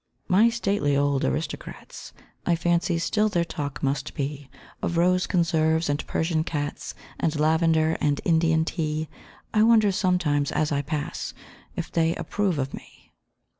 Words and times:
My 0.27 0.49
stately 0.49 0.97
old 0.97 1.23
aristocrats 1.23 2.11
I 2.43 2.55
fancy 2.55 2.97
still 2.97 3.29
their 3.29 3.45
talk 3.45 3.83
must 3.83 4.15
be 4.15 4.49
Of 4.81 4.97
rose 4.97 5.27
conserves 5.27 5.89
and 5.91 6.03
Persian 6.07 6.43
cats, 6.43 6.95
And 7.19 7.39
lavender 7.39 7.95
and 8.01 8.19
Indian 8.25 8.65
tea; 8.65 9.09
I 9.53 9.61
wonder 9.61 9.91
sometimes 9.91 10.51
as 10.51 10.71
I 10.71 10.81
pass 10.81 11.35
If 11.75 11.91
they 11.91 12.15
approve 12.15 12.57
of 12.57 12.73
me. 12.73 13.11